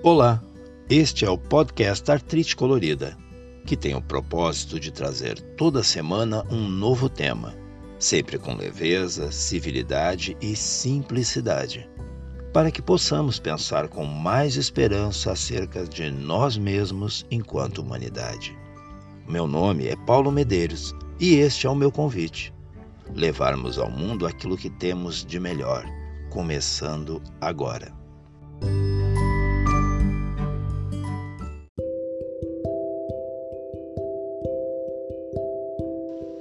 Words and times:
Olá, 0.00 0.40
este 0.88 1.24
é 1.24 1.30
o 1.30 1.36
podcast 1.36 2.08
Artrite 2.08 2.54
Colorida, 2.54 3.18
que 3.66 3.76
tem 3.76 3.96
o 3.96 4.00
propósito 4.00 4.78
de 4.78 4.92
trazer 4.92 5.40
toda 5.56 5.82
semana 5.82 6.44
um 6.52 6.68
novo 6.68 7.08
tema, 7.08 7.52
sempre 7.98 8.38
com 8.38 8.54
leveza, 8.54 9.32
civilidade 9.32 10.36
e 10.40 10.54
simplicidade, 10.54 11.90
para 12.52 12.70
que 12.70 12.80
possamos 12.80 13.40
pensar 13.40 13.88
com 13.88 14.04
mais 14.04 14.54
esperança 14.54 15.32
acerca 15.32 15.84
de 15.84 16.08
nós 16.12 16.56
mesmos 16.56 17.26
enquanto 17.28 17.78
humanidade. 17.78 18.56
Meu 19.28 19.48
nome 19.48 19.88
é 19.88 19.96
Paulo 19.96 20.30
Medeiros 20.30 20.94
e 21.18 21.34
este 21.34 21.66
é 21.66 21.70
o 21.70 21.74
meu 21.74 21.90
convite: 21.90 22.54
levarmos 23.16 23.80
ao 23.80 23.90
mundo 23.90 24.28
aquilo 24.28 24.56
que 24.56 24.70
temos 24.70 25.24
de 25.24 25.40
melhor, 25.40 25.84
começando 26.30 27.20
agora. 27.40 27.92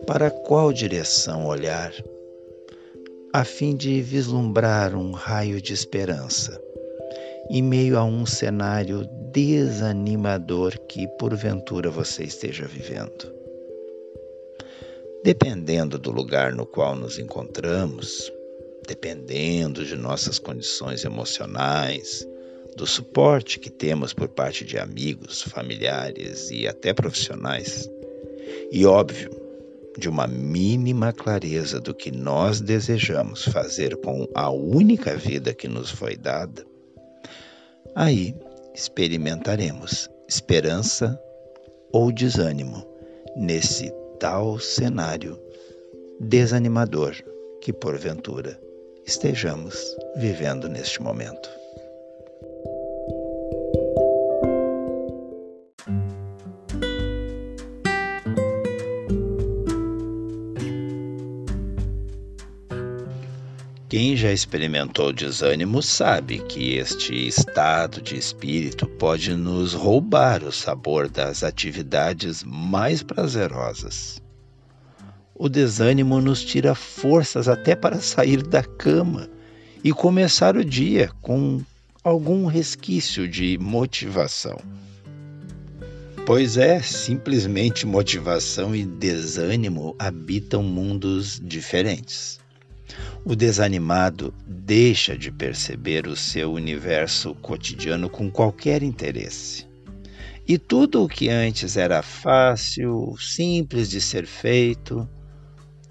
Para 0.08 0.32
qual 0.32 0.72
direção 0.72 1.46
olhar, 1.46 1.94
a 3.34 3.44
fim 3.44 3.76
de 3.76 4.02
vislumbrar 4.02 4.96
um 4.96 5.12
raio 5.12 5.62
de 5.62 5.74
esperança, 5.74 6.58
em 7.50 7.62
meio 7.62 7.98
a 7.98 8.06
um 8.06 8.26
cenário 8.26 9.06
desanimador 9.34 10.80
que 10.88 11.10
porventura 11.20 11.90
você 11.90 12.24
esteja 12.24 12.66
vivendo? 12.66 13.30
Dependendo 15.26 16.00
do 16.00 16.10
lugar 16.10 16.54
no 16.54 16.66
qual 16.66 16.96
nos 16.96 17.20
encontramos, 17.20 18.32
dependendo 18.88 19.84
de 19.84 19.98
nossas 19.98 20.40
condições 20.40 21.04
emocionais, 21.04 22.26
do 22.78 22.88
suporte 22.88 23.60
que 23.60 23.70
temos 23.70 24.14
por 24.14 24.30
parte 24.30 24.64
de 24.64 24.80
amigos, 24.80 25.42
familiares 25.42 26.49
e 26.49 26.66
até 26.66 26.94
profissionais, 26.94 27.90
e 28.71 28.86
óbvio, 28.86 29.46
de 29.98 30.07
uma 30.07 30.27
mínima 30.27 31.12
clareza 31.12 31.79
do 31.79 31.93
que 31.93 32.12
nós 32.12 32.62
desejamos 32.62 33.43
fazer 33.45 33.98
com 33.98 34.27
a 34.35 34.49
única 34.49 35.15
vida 35.17 35.53
que 35.53 35.67
nos 35.67 35.90
foi 35.90 36.15
dada, 36.15 36.65
aí 37.95 38.35
experimentaremos 38.75 40.09
esperança 40.27 41.20
ou 41.91 42.12
desânimo 42.12 42.85
nesse 43.35 43.91
tal 44.20 44.59
cenário 44.59 45.40
desanimador 46.20 47.15
que 47.62 47.73
porventura 47.73 48.59
estejamos 49.05 49.95
vivendo 50.18 50.68
neste 50.68 51.01
momento. 51.01 51.57
Quem 63.98 64.16
já 64.16 64.31
experimentou 64.31 65.12
desânimo 65.12 65.81
sabe 65.81 66.38
que 66.38 66.75
este 66.75 67.28
estado 67.28 68.00
de 68.00 68.16
espírito 68.16 68.85
pode 68.85 69.34
nos 69.34 69.73
roubar 69.73 70.44
o 70.44 70.51
sabor 70.51 71.09
das 71.09 71.41
atividades 71.44 72.44
mais 72.44 73.01
prazerosas. 73.01 74.22
O 75.34 75.50
desânimo 75.50 76.22
nos 76.22 76.45
tira 76.45 76.75
forças 76.75 77.47
até 77.47 77.75
para 77.75 78.00
sair 78.00 78.44
da 78.44 78.62
cama 78.62 79.28
e 79.84 79.91
começar 79.91 80.56
o 80.56 80.63
dia 80.63 81.09
com 81.19 81.59
algum 82.03 82.45
resquício 82.45 83.28
de 83.28 83.57
motivação. 83.57 84.59
Pois 86.23 86.56
é, 86.56 86.84
simplesmente 86.84 87.88
motivação 87.88 88.75
e 88.75 88.86
desânimo 88.86 89.96
habitam 89.97 90.62
mundos 90.62 91.41
diferentes. 91.44 92.40
O 93.25 93.36
desanimado 93.36 94.34
deixa 94.48 95.18
de 95.18 95.31
perceber 95.31 96.08
o 96.08 96.16
seu 96.16 96.53
universo 96.53 97.36
cotidiano 97.36 98.09
com 98.09 98.31
qualquer 98.31 98.84
interesse. 98.84 99.68
E 100.48 100.58
tudo 100.58 101.03
o 101.03 101.09
que 101.09 101.30
antes 101.30 101.75
era 101.75 102.02
fácil, 102.02 103.16
simples 103.20 103.90
de 103.90 104.00
ser 104.00 104.25
feito, 104.25 105.08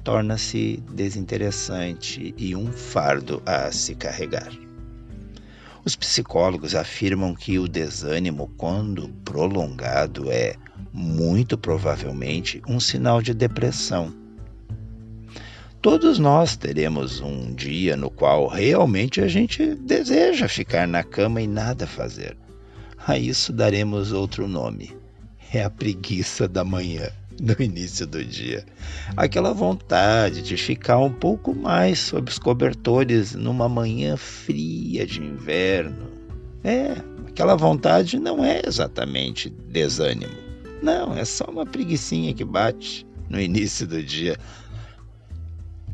torna-se 0.02 0.82
desinteressante 0.94 2.34
e 2.38 2.56
um 2.56 2.72
fardo 2.72 3.42
a 3.44 3.70
se 3.70 3.94
carregar. 3.94 4.50
Os 5.84 5.94
psicólogos 5.94 6.74
afirmam 6.74 7.34
que 7.34 7.58
o 7.58 7.68
desânimo, 7.68 8.50
quando 8.56 9.08
prolongado, 9.24 10.30
é 10.30 10.54
muito 10.92 11.58
provavelmente 11.58 12.62
um 12.66 12.80
sinal 12.80 13.20
de 13.20 13.34
depressão 13.34 14.12
Todos 15.82 16.18
nós 16.18 16.56
teremos 16.56 17.20
um 17.20 17.54
dia 17.54 17.96
no 17.96 18.10
qual 18.10 18.48
realmente 18.48 19.20
a 19.20 19.28
gente 19.28 19.74
deseja 19.74 20.48
ficar 20.48 20.88
na 20.88 21.04
cama 21.04 21.40
e 21.40 21.46
nada 21.46 21.86
fazer. 21.86 22.36
A 23.06 23.16
isso 23.16 23.52
daremos 23.52 24.10
outro 24.10 24.48
nome. 24.48 24.96
É 25.52 25.62
a 25.62 25.70
preguiça 25.70 26.48
da 26.48 26.64
manhã, 26.64 27.08
no 27.40 27.54
início 27.62 28.04
do 28.04 28.24
dia. 28.24 28.64
Aquela 29.16 29.54
vontade 29.54 30.42
de 30.42 30.56
ficar 30.56 30.98
um 30.98 31.12
pouco 31.12 31.54
mais 31.54 32.00
sob 32.00 32.28
os 32.28 32.38
cobertores 32.38 33.34
numa 33.34 33.68
manhã 33.68 34.16
fria 34.16 35.06
de 35.06 35.22
inverno. 35.22 36.10
É, 36.64 36.96
aquela 37.28 37.54
vontade 37.54 38.18
não 38.18 38.44
é 38.44 38.60
exatamente 38.66 39.50
desânimo. 39.50 40.34
Não, 40.82 41.16
é 41.16 41.24
só 41.24 41.44
uma 41.44 41.64
preguiçinha 41.64 42.34
que 42.34 42.44
bate 42.44 43.06
no 43.30 43.40
início 43.40 43.86
do 43.86 44.02
dia 44.02 44.36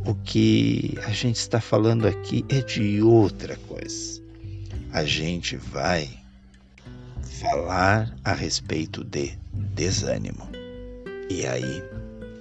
o 0.04 0.14
que 0.14 0.98
a 1.04 1.10
gente 1.10 1.36
está 1.36 1.60
falando 1.60 2.06
aqui 2.06 2.44
é 2.48 2.60
de 2.60 3.00
outra 3.00 3.56
coisa. 3.68 4.20
A 4.92 5.04
gente 5.04 5.56
vai 5.56 6.08
falar 7.40 8.14
a 8.24 8.32
respeito 8.32 9.04
de 9.04 9.38
desânimo. 9.52 10.48
E 11.30 11.46
aí, 11.46 11.82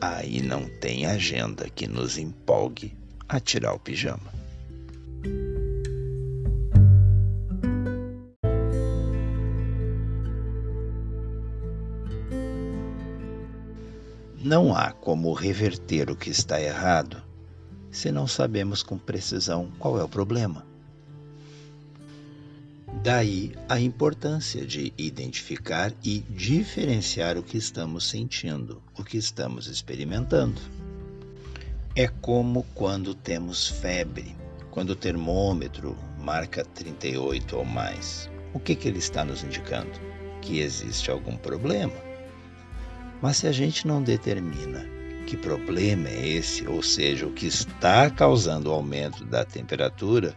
aí 0.01 0.41
não 0.41 0.65
tem 0.79 1.05
agenda 1.05 1.69
que 1.69 1.87
nos 1.87 2.17
empolgue 2.17 2.93
a 3.29 3.39
tirar 3.39 3.73
o 3.73 3.79
pijama. 3.79 4.31
Não 14.43 14.75
há 14.75 14.91
como 14.91 15.31
reverter 15.33 16.09
o 16.09 16.15
que 16.15 16.31
está 16.31 16.59
errado 16.59 17.30
se 17.91 18.11
não 18.11 18.25
sabemos 18.25 18.81
com 18.81 18.97
precisão 18.97 19.69
qual 19.77 19.99
é 19.99 20.03
o 20.03 20.09
problema. 20.09 20.65
Daí 23.03 23.53
a 23.67 23.79
importância 23.79 24.65
de 24.65 24.93
identificar 24.97 25.91
e 26.03 26.19
diferenciar 26.29 27.37
o 27.37 27.43
que 27.43 27.57
estamos 27.57 28.07
sentindo, 28.07 28.81
o 28.97 29.03
que 29.03 29.17
estamos 29.17 29.67
experimentando. 29.67 30.61
É 31.95 32.07
como 32.07 32.63
quando 32.75 33.13
temos 33.13 33.67
febre, 33.67 34.35
quando 34.69 34.91
o 34.91 34.95
termômetro 34.95 35.97
marca 36.19 36.63
38 36.63 37.57
ou 37.57 37.65
mais. 37.65 38.29
O 38.53 38.59
que, 38.59 38.75
que 38.75 38.87
ele 38.87 38.99
está 38.99 39.25
nos 39.25 39.43
indicando? 39.43 39.99
Que 40.41 40.59
existe 40.59 41.09
algum 41.09 41.35
problema. 41.35 41.95
Mas 43.21 43.37
se 43.37 43.47
a 43.47 43.51
gente 43.51 43.87
não 43.87 44.01
determina 44.01 45.00
que 45.31 45.37
problema 45.37 46.09
é 46.09 46.27
esse, 46.27 46.67
ou 46.67 46.83
seja, 46.83 47.25
o 47.25 47.31
que 47.31 47.47
está 47.47 48.09
causando 48.09 48.69
o 48.69 48.73
aumento 48.73 49.23
da 49.23 49.45
temperatura, 49.45 50.35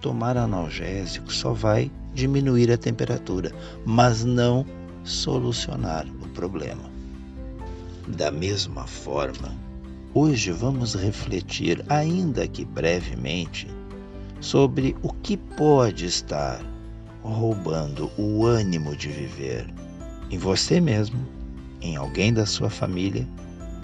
tomar 0.00 0.36
analgésico 0.36 1.32
só 1.32 1.52
vai 1.52 1.92
diminuir 2.12 2.72
a 2.72 2.76
temperatura, 2.76 3.52
mas 3.86 4.24
não 4.24 4.66
solucionar 5.04 6.08
o 6.20 6.28
problema. 6.30 6.90
Da 8.08 8.32
mesma 8.32 8.84
forma, 8.84 9.54
hoje 10.12 10.50
vamos 10.50 10.96
refletir, 10.96 11.84
ainda 11.88 12.48
que 12.48 12.64
brevemente, 12.64 13.68
sobre 14.40 14.96
o 15.04 15.12
que 15.12 15.36
pode 15.36 16.06
estar 16.06 16.60
roubando 17.22 18.10
o 18.18 18.44
ânimo 18.44 18.96
de 18.96 19.06
viver 19.06 19.72
em 20.32 20.36
você 20.36 20.80
mesmo, 20.80 21.24
em 21.80 21.94
alguém 21.94 22.34
da 22.34 22.44
sua 22.44 22.68
família 22.68 23.24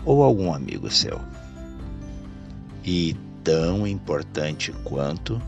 ou 0.04 0.22
algum 0.22 0.52
amigo 0.52 0.90
seu. 0.90 1.20
E 2.84 3.16
tão 3.44 3.86
importante 3.86 4.72
quanto, 4.84 5.40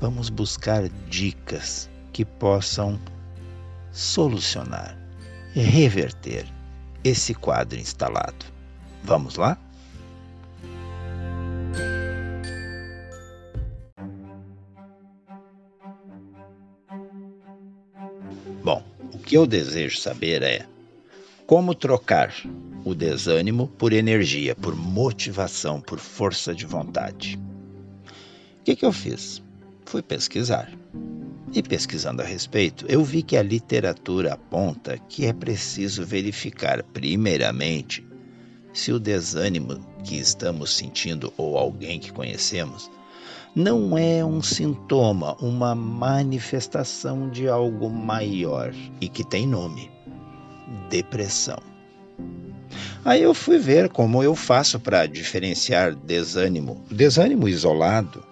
vamos 0.00 0.28
buscar 0.28 0.88
dicas 1.08 1.88
que 2.12 2.24
possam 2.24 2.98
solucionar, 3.92 4.96
reverter 5.52 6.46
esse 7.02 7.34
quadro 7.34 7.78
instalado. 7.78 8.46
Vamos 9.02 9.36
lá? 9.36 9.58
Bom, 18.62 18.84
o 19.12 19.18
que 19.18 19.36
eu 19.36 19.46
desejo 19.46 19.98
saber 19.98 20.42
é 20.42 20.66
como 21.50 21.74
trocar 21.74 22.32
o 22.84 22.94
desânimo 22.94 23.66
por 23.66 23.92
energia, 23.92 24.54
por 24.54 24.76
motivação, 24.76 25.80
por 25.80 25.98
força 25.98 26.54
de 26.54 26.64
vontade. 26.64 27.36
O 28.60 28.62
que, 28.62 28.76
que 28.76 28.86
eu 28.86 28.92
fiz? 28.92 29.42
Fui 29.84 30.00
pesquisar. 30.00 30.70
E 31.52 31.60
pesquisando 31.60 32.22
a 32.22 32.24
respeito, 32.24 32.86
eu 32.88 33.02
vi 33.02 33.20
que 33.24 33.36
a 33.36 33.42
literatura 33.42 34.34
aponta 34.34 34.96
que 34.96 35.26
é 35.26 35.32
preciso 35.32 36.06
verificar, 36.06 36.84
primeiramente, 36.84 38.06
se 38.72 38.92
o 38.92 39.00
desânimo 39.00 39.84
que 40.04 40.20
estamos 40.20 40.76
sentindo 40.76 41.32
ou 41.36 41.58
alguém 41.58 41.98
que 41.98 42.12
conhecemos 42.12 42.88
não 43.56 43.98
é 43.98 44.24
um 44.24 44.40
sintoma, 44.40 45.34
uma 45.42 45.74
manifestação 45.74 47.28
de 47.28 47.48
algo 47.48 47.90
maior 47.90 48.72
e 49.00 49.08
que 49.08 49.24
tem 49.24 49.48
nome: 49.48 49.90
depressão. 50.88 51.58
Aí 53.04 53.22
eu 53.22 53.34
fui 53.34 53.58
ver 53.58 53.88
como 53.88 54.22
eu 54.22 54.34
faço 54.34 54.78
para 54.78 55.06
diferenciar 55.06 55.94
desânimo, 55.94 56.84
desânimo 56.90 57.48
isolado, 57.48 58.22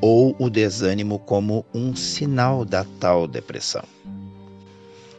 ou 0.00 0.34
o 0.38 0.50
desânimo 0.50 1.18
como 1.18 1.64
um 1.74 1.94
sinal 1.94 2.64
da 2.64 2.84
tal 2.98 3.28
depressão. 3.28 3.84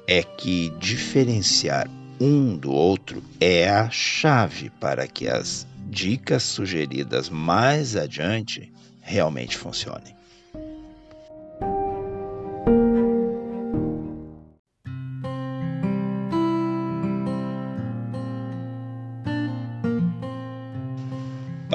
É 0.08 0.22
que 0.24 0.70
diferenciar 0.80 1.90
um 2.20 2.56
do 2.56 2.72
outro 2.72 3.24
é 3.40 3.70
a 3.70 3.90
chave 3.90 4.70
para 4.80 5.08
que 5.08 5.28
as 5.28 5.68
dicas 5.90 6.44
sugeridas 6.44 7.30
mais 7.30 7.96
adiante 7.96 8.72
realmente 9.02 9.58
funcionem. 9.58 10.16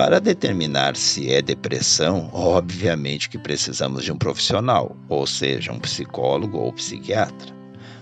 Para 0.00 0.19
determinar 0.19 0.97
se 0.97 1.31
é 1.31 1.43
depressão, 1.43 2.31
obviamente 2.32 3.29
que 3.29 3.37
precisamos 3.37 4.02
de 4.02 4.11
um 4.11 4.17
profissional, 4.17 4.97
ou 5.11 5.26
seja, 5.26 5.70
um 5.73 5.79
psicólogo 5.79 6.56
ou 6.56 6.73
psiquiatra. 6.73 7.55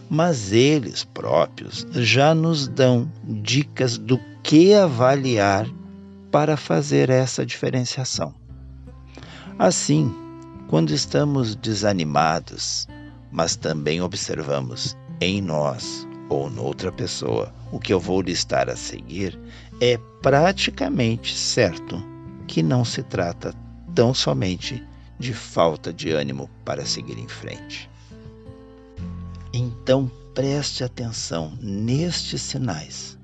Mas 0.08 0.52
eles 0.52 1.02
próprios 1.02 1.84
já 1.90 2.36
nos 2.36 2.68
dão 2.68 3.10
dicas 3.24 3.98
do 3.98 4.16
que 4.44 4.72
avaliar 4.74 5.68
para 6.30 6.56
fazer 6.56 7.10
essa 7.10 7.44
diferenciação. 7.44 8.32
Assim, 9.58 10.14
quando 10.68 10.92
estamos 10.92 11.56
desanimados, 11.56 12.86
mas 13.32 13.56
também 13.56 14.00
observamos 14.00 14.96
em 15.20 15.42
nós 15.42 16.07
ou 16.28 16.50
noutra 16.50 16.92
pessoa 16.92 17.52
o 17.72 17.78
que 17.78 17.92
eu 17.92 18.00
vou 18.00 18.20
listar 18.20 18.68
a 18.68 18.76
seguir, 18.76 19.38
é 19.80 19.98
praticamente 20.22 21.36
certo 21.36 22.02
que 22.46 22.62
não 22.62 22.84
se 22.84 23.02
trata 23.02 23.54
tão 23.94 24.14
somente 24.14 24.82
de 25.18 25.32
falta 25.34 25.92
de 25.92 26.10
ânimo 26.10 26.48
para 26.64 26.86
seguir 26.86 27.18
em 27.18 27.28
frente. 27.28 27.90
Então 29.52 30.10
preste 30.34 30.84
atenção 30.84 31.56
nestes 31.60 32.42
sinais 32.42 33.18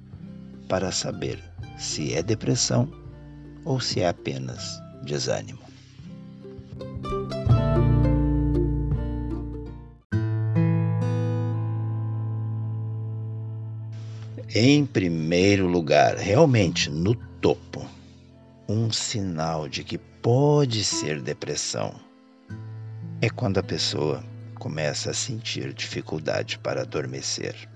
para 0.68 0.90
saber 0.90 1.42
se 1.78 2.14
é 2.14 2.22
depressão 2.22 2.90
ou 3.64 3.80
se 3.80 4.00
é 4.00 4.08
apenas 4.08 4.80
desânimo. 5.04 5.60
Em 14.56 14.86
primeiro 14.86 15.66
lugar, 15.66 16.16
realmente 16.16 16.88
no 16.88 17.16
topo, 17.40 17.84
um 18.68 18.92
sinal 18.92 19.68
de 19.68 19.82
que 19.82 19.98
pode 19.98 20.84
ser 20.84 21.20
depressão 21.20 21.92
é 23.20 23.28
quando 23.28 23.58
a 23.58 23.64
pessoa 23.64 24.22
começa 24.54 25.10
a 25.10 25.12
sentir 25.12 25.74
dificuldade 25.74 26.56
para 26.60 26.82
adormecer. 26.82 27.68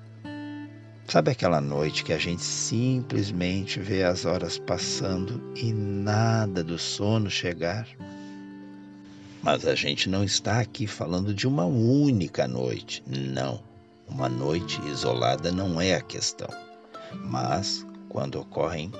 Sabe 1.08 1.32
aquela 1.32 1.60
noite 1.60 2.04
que 2.04 2.12
a 2.12 2.18
gente 2.18 2.44
simplesmente 2.44 3.80
vê 3.80 4.04
as 4.04 4.24
horas 4.24 4.56
passando 4.56 5.52
e 5.56 5.72
nada 5.72 6.62
do 6.62 6.78
sono 6.78 7.28
chegar? 7.28 7.88
Mas 9.42 9.66
a 9.66 9.74
gente 9.74 10.08
não 10.08 10.22
está 10.22 10.60
aqui 10.60 10.86
falando 10.86 11.34
de 11.34 11.48
uma 11.48 11.64
única 11.64 12.46
noite. 12.46 13.02
Não. 13.04 13.60
Uma 14.06 14.28
noite 14.28 14.80
isolada 14.86 15.50
não 15.50 15.80
é 15.80 15.96
a 15.96 16.00
questão 16.00 16.67
mas 17.14 17.86
quando 18.08 18.40
ocorrem 18.40 18.92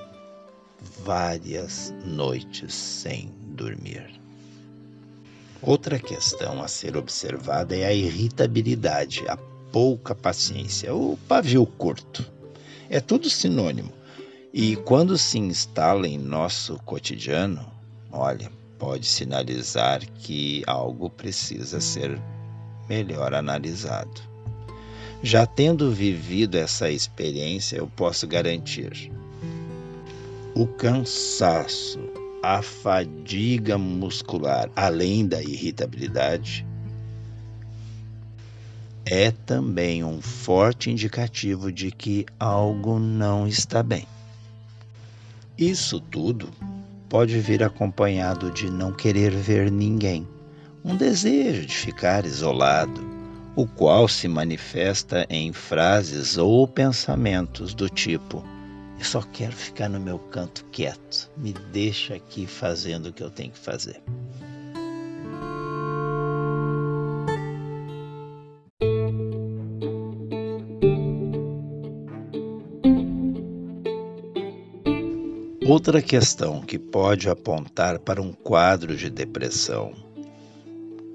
várias 1.03 1.93
noites 2.05 2.73
sem 2.73 3.31
dormir. 3.55 4.19
Outra 5.61 5.99
questão 5.99 6.61
a 6.63 6.67
ser 6.67 6.95
observada 6.95 7.75
é 7.75 7.85
a 7.85 7.93
irritabilidade, 7.93 9.27
a 9.27 9.37
pouca 9.71 10.15
paciência, 10.15 10.93
o 10.93 11.17
pavio 11.27 11.65
curto. 11.65 12.25
É 12.89 12.99
tudo 12.99 13.29
sinônimo. 13.29 13.91
E 14.53 14.75
quando 14.77 15.17
se 15.17 15.37
instala 15.37 16.07
em 16.07 16.17
nosso 16.17 16.77
cotidiano, 16.85 17.69
olha, 18.11 18.49
pode 18.79 19.05
sinalizar 19.05 19.99
que 20.21 20.63
algo 20.65 21.09
precisa 21.09 21.81
ser 21.81 22.19
melhor 22.87 23.33
analisado. 23.33 24.21
Já 25.21 25.45
tendo 25.45 25.91
vivido 25.91 26.55
essa 26.57 26.89
experiência, 26.89 27.77
eu 27.77 27.87
posso 27.87 28.25
garantir: 28.25 29.11
o 30.55 30.65
cansaço, 30.65 31.99
a 32.41 32.61
fadiga 32.61 33.77
muscular, 33.77 34.69
além 34.75 35.27
da 35.27 35.41
irritabilidade, 35.41 36.65
é 39.05 39.31
também 39.31 40.03
um 40.03 40.21
forte 40.21 40.89
indicativo 40.89 41.71
de 41.71 41.91
que 41.91 42.25
algo 42.39 42.97
não 42.97 43.45
está 43.45 43.83
bem. 43.83 44.07
Isso 45.57 45.99
tudo 45.99 46.49
pode 47.09 47.37
vir 47.39 47.61
acompanhado 47.61 48.51
de 48.51 48.69
não 48.69 48.93
querer 48.93 49.31
ver 49.31 49.69
ninguém, 49.69 50.25
um 50.85 50.95
desejo 50.95 51.65
de 51.65 51.75
ficar 51.75 52.25
isolado, 52.25 53.08
o 53.55 53.65
qual 53.65 54.07
se 54.07 54.27
manifesta 54.27 55.25
em 55.29 55.51
frases 55.51 56.37
ou 56.37 56.67
pensamentos 56.67 57.73
do 57.73 57.89
tipo: 57.89 58.43
Eu 58.97 59.05
só 59.05 59.21
quero 59.21 59.55
ficar 59.55 59.89
no 59.89 59.99
meu 59.99 60.19
canto 60.19 60.65
quieto, 60.71 61.29
me 61.37 61.53
deixa 61.71 62.15
aqui 62.15 62.45
fazendo 62.45 63.07
o 63.07 63.13
que 63.13 63.23
eu 63.23 63.29
tenho 63.29 63.51
que 63.51 63.59
fazer. 63.59 64.01
Outra 75.69 76.01
questão 76.01 76.61
que 76.61 76.79
pode 76.79 77.29
apontar 77.29 77.99
para 77.99 78.19
um 78.19 78.33
quadro 78.33 78.97
de 78.97 79.07
depressão 79.07 80.08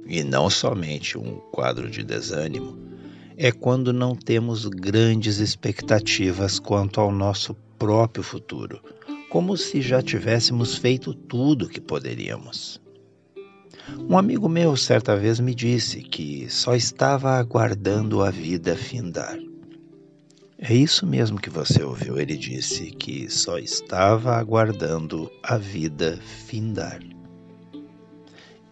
e 0.06 0.23
não 0.23 0.49
somente 0.50 1.18
um 1.18 1.37
quadro 1.52 1.90
de 1.90 2.02
desânimo, 2.02 2.78
é 3.37 3.50
quando 3.50 3.92
não 3.92 4.14
temos 4.14 4.66
grandes 4.66 5.38
expectativas 5.38 6.58
quanto 6.58 7.00
ao 7.00 7.11
nosso 7.11 7.54
próprio 7.78 8.23
futuro, 8.23 8.80
como 9.28 9.56
se 9.56 9.80
já 9.80 10.00
tivéssemos 10.00 10.76
feito 10.76 11.12
tudo 11.12 11.64
o 11.66 11.68
que 11.68 11.80
poderíamos. 11.80 12.80
Um 14.08 14.16
amigo 14.16 14.49
meu 14.49 14.76
certa 14.76 15.16
vez 15.16 15.40
me 15.40 15.54
disse 15.54 16.00
que 16.00 16.49
só 16.49 16.75
estava 16.75 17.32
aguardando 17.32 18.23
a 18.23 18.30
vida 18.30 18.76
findar. 18.76 19.38
É 20.58 20.73
isso 20.73 21.06
mesmo 21.06 21.38
que 21.38 21.50
você 21.50 21.82
ouviu. 21.82 22.18
Ele 22.18 22.37
disse 22.37 22.90
que 22.92 23.28
só 23.28 23.58
estava 23.58 24.37
aguardando 24.37 25.30
a 25.42 25.58
vida 25.58 26.18
findar. 26.46 27.00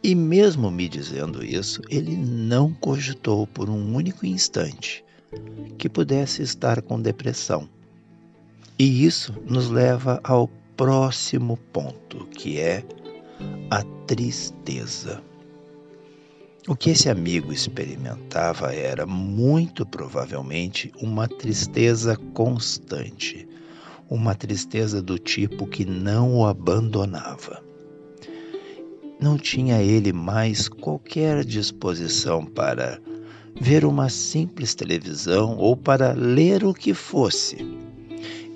E 0.05 0.17
mesmo 0.17 0.69
me 0.69 0.89
dizendo 0.89 1.45
isso, 1.45 1.81
ele 1.89 2.17
não 2.17 2.73
cogitou 2.73 3.47
por 3.47 3.71
um 3.71 3.95
único 3.95 4.27
instante 4.27 5.05
que 5.79 5.89
pudesse 5.89 6.43
estar 6.43 6.83
com 6.83 7.01
depressão. 7.01 7.69
E 8.77 9.05
isso 9.05 9.33
nos 9.47 9.71
leva 9.71 10.21
ao 10.25 10.49
próximo 10.77 11.57
ponto, 11.73 12.27
que 12.27 12.59
é 12.59 12.85
a 13.71 13.85
tristeza. 14.07 15.23
O 16.67 16.75
que 16.75 16.91
esse 16.91 17.09
amigo 17.09 17.53
experimentava 17.53 18.75
era 18.75 19.07
muito 19.07 19.87
provavelmente 19.87 20.93
uma 21.01 21.29
tristeza 21.29 22.17
constante, 22.35 23.49
uma 24.11 24.35
tristeza 24.35 25.01
do 25.01 25.17
tipo 25.17 25.65
que 25.65 25.85
não 25.85 26.39
o 26.39 26.47
abandonava. 26.47 27.72
Não 29.23 29.39
tinha 29.39 29.81
ele 29.81 30.13
mais 30.13 30.69
qualquer 30.69 31.45
disposição 31.45 32.45
para 32.45 33.01
ver 33.61 33.85
uma 33.85 34.09
simples 34.09 34.75
televisão 34.75 35.57
ou 35.59 35.77
para 35.77 36.13
ler 36.13 36.65
o 36.65 36.75
que 36.75 36.93
fosse. 36.93 37.59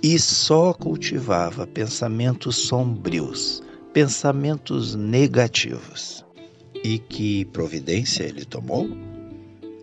E 0.03 0.19
só 0.19 0.73
cultivava 0.73 1.69
pensamentos 1.69 2.57
sombrios, 2.57 3.63
pensamentos 3.93 4.97
negativos. 4.97 6.25
E 6.83 6.99
que 6.99 7.45
providência 7.45 8.25
ele 8.25 8.45
tomou? 8.45 8.89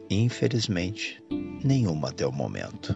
Infelizmente, 0.10 1.24
nenhuma 1.64 2.10
até 2.10 2.28
o 2.28 2.32
momento. 2.34 2.94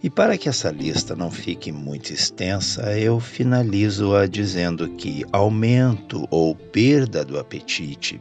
E 0.00 0.08
para 0.08 0.38
que 0.38 0.48
essa 0.48 0.70
lista 0.70 1.16
não 1.16 1.28
fique 1.28 1.72
muito 1.72 2.12
extensa, 2.12 2.96
eu 2.96 3.18
finalizo-a 3.18 4.26
dizendo 4.26 4.88
que 4.90 5.24
aumento 5.32 6.24
ou 6.30 6.54
perda 6.54 7.24
do 7.24 7.36
apetite, 7.36 8.20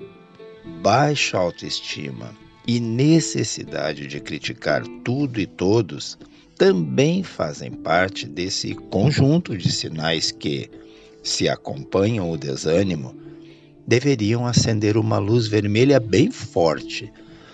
baixa 0.81 1.37
autoestima 1.37 2.35
e 2.65 2.79
necessidade 2.79 4.07
de 4.07 4.19
criticar 4.19 4.83
tudo 5.03 5.39
e 5.39 5.45
todos 5.45 6.17
também 6.57 7.21
fazem 7.21 7.71
parte 7.71 8.27
desse 8.27 8.73
conjunto 8.73 9.55
de 9.55 9.71
sinais 9.71 10.31
que, 10.31 10.71
se 11.21 11.47
acompanham 11.47 12.31
o 12.31 12.37
desânimo, 12.37 13.15
deveriam 13.85 14.47
acender 14.47 14.97
uma 14.97 15.19
luz 15.19 15.47
vermelha 15.47 15.99
bem 15.99 16.31
forte 16.31 17.13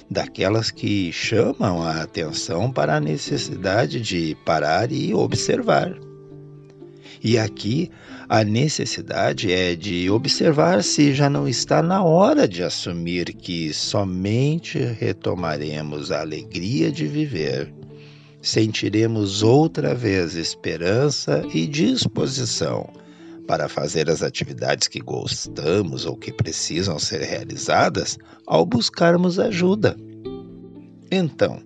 daquelas 0.09 0.71
que 0.71 1.11
chamam 1.11 1.81
a 1.81 2.01
atenção 2.01 2.71
para 2.71 2.97
a 2.97 2.99
necessidade 2.99 4.01
de 4.01 4.35
parar 4.45 4.91
e 4.91 5.13
observar. 5.13 5.93
E 7.23 7.37
aqui 7.37 7.89
a 8.27 8.43
necessidade 8.43 9.51
é 9.51 9.75
de 9.75 10.09
observar 10.09 10.83
se 10.83 11.13
já 11.13 11.29
não 11.29 11.47
está 11.47 11.81
na 11.81 12.03
hora 12.03 12.47
de 12.47 12.63
assumir 12.63 13.33
que 13.33 13.73
somente 13.73 14.77
retomaremos 14.77 16.11
a 16.11 16.21
alegria 16.21 16.91
de 16.91 17.07
viver, 17.07 17.73
sentiremos 18.41 19.41
outra 19.41 19.95
vez 19.95 20.35
esperança 20.35 21.45
e 21.53 21.65
disposição 21.65 22.89
para 23.47 23.67
fazer 23.67 24.09
as 24.09 24.23
atividades 24.23 24.87
que 24.87 24.99
gostamos 24.99 26.05
ou 26.05 26.15
que 26.15 26.31
precisam 26.31 26.97
ser 26.97 27.21
realizadas 27.21 28.17
ao 28.45 28.65
buscarmos 28.65 29.39
ajuda. 29.39 29.97
Então, 31.11 31.61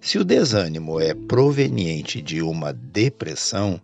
se 0.00 0.18
o 0.18 0.24
desânimo 0.24 1.00
é 1.00 1.14
proveniente 1.14 2.20
de 2.20 2.42
uma 2.42 2.72
depressão, 2.72 3.80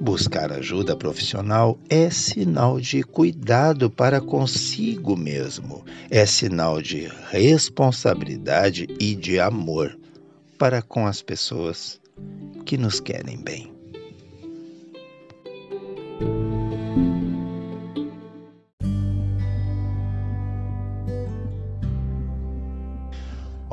buscar 0.00 0.52
ajuda 0.52 0.96
profissional 0.96 1.78
é 1.88 2.10
sinal 2.10 2.80
de 2.80 3.02
cuidado 3.02 3.88
para 3.88 4.20
consigo 4.20 5.16
mesmo, 5.16 5.84
é 6.10 6.26
sinal 6.26 6.82
de 6.82 7.08
responsabilidade 7.30 8.88
e 8.98 9.14
de 9.14 9.38
amor 9.38 9.96
para 10.58 10.82
com 10.82 11.06
as 11.06 11.22
pessoas 11.22 12.00
que 12.64 12.76
nos 12.76 13.00
querem 13.00 13.38
bem. 13.38 13.73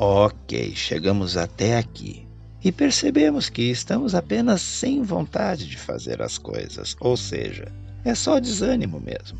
Ok, 0.04 0.74
chegamos 0.74 1.36
até 1.36 1.76
aqui 1.76 2.26
e 2.60 2.72
percebemos 2.72 3.48
que 3.48 3.70
estamos 3.70 4.16
apenas 4.16 4.60
sem 4.60 5.00
vontade 5.00 5.64
de 5.64 5.76
fazer 5.76 6.20
as 6.20 6.36
coisas, 6.36 6.96
ou 6.98 7.16
seja, 7.16 7.70
é 8.04 8.12
só 8.12 8.40
desânimo 8.40 8.98
mesmo. 8.98 9.38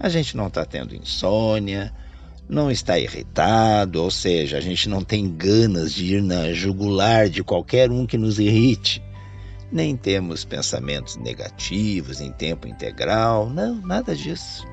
A 0.00 0.08
gente 0.08 0.38
não 0.38 0.46
está 0.46 0.64
tendo 0.64 0.96
insônia, 0.96 1.92
não 2.48 2.70
está 2.70 2.98
irritado, 2.98 4.02
ou 4.02 4.10
seja, 4.10 4.56
a 4.56 4.60
gente 4.62 4.88
não 4.88 5.04
tem 5.04 5.30
ganas 5.36 5.92
de 5.92 6.14
ir 6.16 6.22
na 6.22 6.50
jugular 6.54 7.28
de 7.28 7.44
qualquer 7.44 7.90
um 7.90 8.06
que 8.06 8.16
nos 8.16 8.38
irrite, 8.38 9.02
nem 9.70 9.98
temos 9.98 10.46
pensamentos 10.46 11.16
negativos 11.16 12.22
em 12.22 12.32
tempo 12.32 12.66
integral, 12.66 13.50
não, 13.50 13.74
nada 13.82 14.16
disso. 14.16 14.71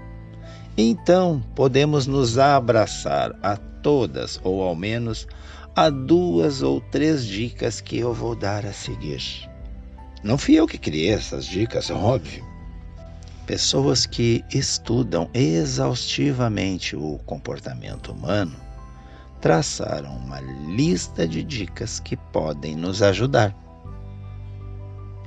Então 0.81 1.43
podemos 1.55 2.07
nos 2.07 2.38
abraçar 2.38 3.38
a 3.43 3.57
todas, 3.57 4.39
ou 4.45 4.63
ao 4.63 4.74
menos 4.74 5.27
a 5.75 5.89
duas 5.89 6.62
ou 6.62 6.79
três 6.79 7.25
dicas 7.25 7.81
que 7.81 7.98
eu 7.98 8.13
vou 8.13 8.33
dar 8.33 8.65
a 8.65 8.71
seguir. 8.71 9.21
Não 10.24 10.38
fui 10.38 10.55
eu 10.55 10.65
que 10.65 10.77
criei 10.77 11.09
essas 11.09 11.45
dicas, 11.45 11.89
é 11.89 11.93
óbvio. 11.93 12.45
Pessoas 13.45 14.05
que 14.05 14.41
estudam 14.53 15.29
exaustivamente 15.33 16.95
o 16.95 17.19
comportamento 17.25 18.13
humano 18.13 18.55
traçaram 19.41 20.15
uma 20.15 20.39
lista 20.39 21.27
de 21.27 21.43
dicas 21.43 22.00
que 22.00 22.15
podem 22.15 22.74
nos 22.74 23.01
ajudar. 23.01 23.53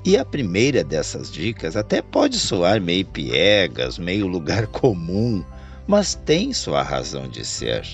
E 0.05 0.17
a 0.17 0.25
primeira 0.25 0.83
dessas 0.83 1.31
dicas 1.31 1.77
até 1.77 2.03
pode 2.03 2.37
soar 2.37 2.81
meio 2.81 3.07
piegas, 3.07 3.99
meio 3.99 4.27
lugar 4.27 4.67
comum, 4.83 5.45
mas 5.87 6.17
tem 6.17 6.53
sua 6.53 6.83
razão 6.83 7.29
de 7.29 7.45
ser. 7.45 7.87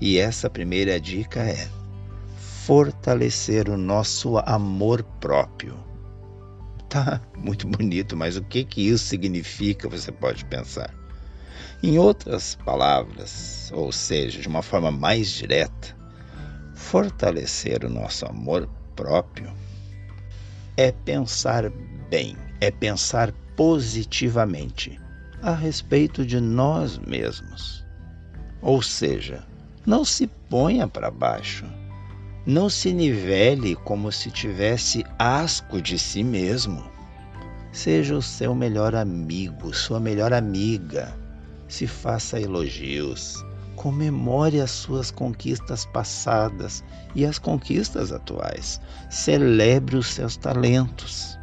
E 0.00 0.18
essa 0.18 0.48
primeira 0.48 1.00
dica 1.00 1.40
é 1.40 1.68
fortalecer 2.64 3.68
o 3.68 3.76
nosso 3.76 4.38
amor 4.38 5.02
próprio. 5.18 5.74
Tá 6.88 7.20
muito 7.36 7.66
bonito, 7.66 8.16
mas 8.16 8.36
o 8.36 8.44
que 8.44 8.62
que 8.62 8.88
isso 8.88 9.04
significa, 9.04 9.88
você 9.88 10.12
pode 10.12 10.44
pensar. 10.44 10.94
Em 11.82 11.98
outras 11.98 12.54
palavras, 12.64 13.72
ou 13.74 13.90
seja, 13.90 14.40
de 14.40 14.46
uma 14.46 14.62
forma 14.62 14.92
mais 14.92 15.28
direta, 15.28 15.96
fortalecer 16.72 17.84
o 17.84 17.88
nosso 17.88 18.24
amor 18.26 18.68
próprio 18.94 19.52
é 20.78 20.92
pensar 20.92 21.68
bem, 22.08 22.36
é 22.60 22.70
pensar 22.70 23.32
positivamente 23.56 24.96
a 25.42 25.52
respeito 25.52 26.24
de 26.24 26.40
nós 26.40 26.96
mesmos. 26.98 27.84
Ou 28.62 28.80
seja, 28.80 29.44
não 29.84 30.04
se 30.04 30.28
ponha 30.48 30.86
para 30.86 31.10
baixo. 31.10 31.64
Não 32.46 32.70
se 32.70 32.92
nivele 32.92 33.74
como 33.74 34.12
se 34.12 34.30
tivesse 34.30 35.04
asco 35.18 35.82
de 35.82 35.98
si 35.98 36.22
mesmo. 36.22 36.88
Seja 37.72 38.16
o 38.16 38.22
seu 38.22 38.54
melhor 38.54 38.94
amigo, 38.94 39.74
sua 39.74 39.98
melhor 39.98 40.32
amiga. 40.32 41.12
Se 41.66 41.88
faça 41.88 42.40
elogios. 42.40 43.34
Comemore 43.78 44.60
as 44.60 44.72
suas 44.72 45.12
conquistas 45.12 45.86
passadas 45.86 46.82
e 47.14 47.24
as 47.24 47.38
conquistas 47.38 48.10
atuais. 48.10 48.80
Celebre 49.08 49.96
os 49.96 50.08
seus 50.08 50.36
talentos. 50.36 51.38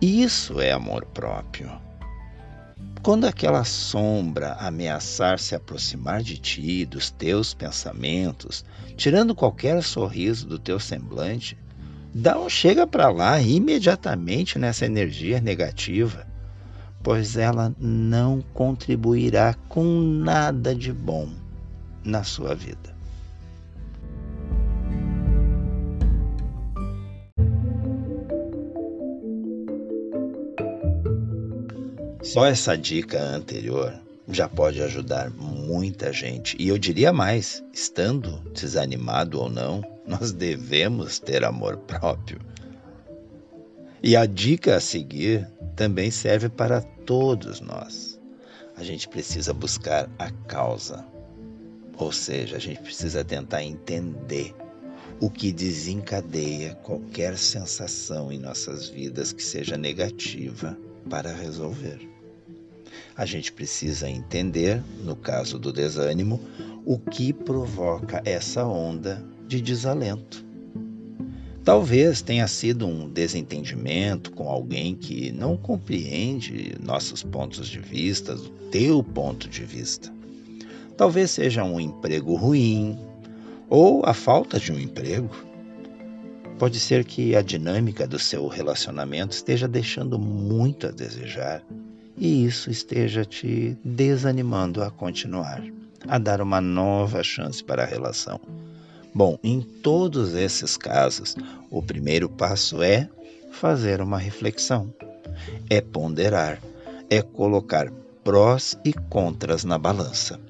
Isso 0.00 0.62
é 0.62 0.72
amor 0.72 1.04
próprio. 1.04 1.70
Quando 3.02 3.26
aquela 3.26 3.64
sombra 3.64 4.54
ameaçar 4.54 5.38
se 5.38 5.54
aproximar 5.54 6.22
de 6.22 6.38
ti, 6.38 6.86
dos 6.86 7.10
teus 7.10 7.52
pensamentos, 7.52 8.64
tirando 8.96 9.34
qualquer 9.34 9.82
sorriso 9.82 10.48
do 10.48 10.58
teu 10.58 10.80
semblante, 10.80 11.54
dá 12.14 12.40
um 12.40 12.48
chega 12.48 12.86
para 12.86 13.10
lá 13.10 13.38
imediatamente 13.42 14.58
nessa 14.58 14.86
energia 14.86 15.38
negativa 15.38 16.29
pois 17.02 17.36
ela 17.36 17.74
não 17.78 18.42
contribuirá 18.54 19.54
com 19.68 19.84
nada 19.84 20.74
de 20.74 20.92
bom 20.92 21.28
na 22.04 22.24
sua 22.24 22.54
vida. 22.54 22.90
Só 32.22 32.46
essa 32.46 32.76
dica 32.76 33.20
anterior 33.20 33.92
já 34.28 34.48
pode 34.48 34.80
ajudar 34.82 35.30
muita 35.30 36.12
gente. 36.12 36.56
E 36.60 36.68
eu 36.68 36.78
diria 36.78 37.12
mais: 37.12 37.62
estando 37.72 38.40
desanimado 38.54 39.40
ou 39.40 39.48
não, 39.48 39.82
nós 40.06 40.30
devemos 40.30 41.18
ter 41.18 41.44
amor 41.44 41.76
próprio. 41.78 42.38
E 44.02 44.16
a 44.16 44.24
dica 44.24 44.76
a 44.76 44.80
seguir 44.80 45.46
também 45.76 46.10
serve 46.10 46.48
para 46.48 46.80
todos 46.80 47.60
nós. 47.60 48.18
A 48.74 48.82
gente 48.82 49.06
precisa 49.06 49.52
buscar 49.52 50.08
a 50.18 50.30
causa, 50.30 51.06
ou 51.98 52.10
seja, 52.10 52.56
a 52.56 52.58
gente 52.58 52.80
precisa 52.80 53.22
tentar 53.22 53.62
entender 53.62 54.54
o 55.20 55.28
que 55.28 55.52
desencadeia 55.52 56.74
qualquer 56.76 57.36
sensação 57.36 58.32
em 58.32 58.38
nossas 58.38 58.88
vidas 58.88 59.34
que 59.34 59.42
seja 59.42 59.76
negativa 59.76 60.78
para 61.10 61.30
resolver. 61.34 62.08
A 63.14 63.26
gente 63.26 63.52
precisa 63.52 64.08
entender, 64.08 64.82
no 65.04 65.14
caso 65.14 65.58
do 65.58 65.70
desânimo, 65.70 66.40
o 66.86 66.98
que 66.98 67.34
provoca 67.34 68.22
essa 68.24 68.64
onda 68.64 69.22
de 69.46 69.60
desalento. 69.60 70.49
Talvez 71.64 72.22
tenha 72.22 72.48
sido 72.48 72.86
um 72.86 73.08
desentendimento 73.08 74.30
com 74.32 74.48
alguém 74.48 74.94
que 74.94 75.30
não 75.30 75.56
compreende 75.56 76.74
nossos 76.82 77.22
pontos 77.22 77.68
de 77.68 77.78
vista, 77.78 78.34
o 78.34 78.48
teu 78.70 79.02
ponto 79.02 79.48
de 79.48 79.62
vista. 79.64 80.12
Talvez 80.96 81.30
seja 81.30 81.62
um 81.62 81.78
emprego 81.78 82.34
ruim 82.34 82.98
ou 83.68 84.04
a 84.06 84.14
falta 84.14 84.58
de 84.58 84.72
um 84.72 84.78
emprego. 84.78 85.30
Pode 86.58 86.80
ser 86.80 87.04
que 87.04 87.36
a 87.36 87.42
dinâmica 87.42 88.06
do 88.06 88.18
seu 88.18 88.46
relacionamento 88.48 89.34
esteja 89.34 89.68
deixando 89.68 90.18
muito 90.18 90.86
a 90.86 90.90
desejar 90.90 91.62
e 92.16 92.44
isso 92.44 92.70
esteja 92.70 93.24
te 93.24 93.76
desanimando 93.84 94.82
a 94.82 94.90
continuar, 94.90 95.62
a 96.06 96.18
dar 96.18 96.40
uma 96.40 96.60
nova 96.60 97.22
chance 97.22 97.64
para 97.64 97.82
a 97.82 97.86
relação. 97.86 98.38
Bom, 99.12 99.38
em 99.42 99.60
todos 99.60 100.34
esses 100.34 100.76
casos, 100.76 101.36
o 101.68 101.82
primeiro 101.82 102.28
passo 102.28 102.82
é 102.82 103.08
fazer 103.50 104.00
uma 104.00 104.18
reflexão, 104.18 104.92
é 105.68 105.80
ponderar, 105.80 106.60
é 107.08 107.20
colocar 107.20 107.90
prós 108.22 108.78
e 108.84 108.92
contras 108.92 109.64
na 109.64 109.76
balança. 109.76 110.40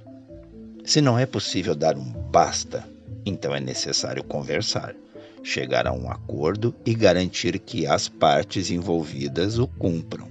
Se 0.84 1.00
não 1.00 1.18
é 1.18 1.24
possível 1.24 1.74
dar 1.74 1.96
um 1.96 2.04
basta, 2.04 2.86
então 3.24 3.54
é 3.54 3.60
necessário 3.60 4.22
conversar, 4.22 4.94
chegar 5.42 5.86
a 5.86 5.92
um 5.92 6.10
acordo 6.10 6.74
e 6.84 6.94
garantir 6.94 7.58
que 7.58 7.86
as 7.86 8.08
partes 8.08 8.70
envolvidas 8.70 9.58
o 9.58 9.66
cumpram. 9.66 10.28